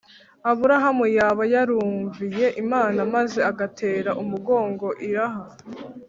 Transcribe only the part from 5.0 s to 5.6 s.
iraha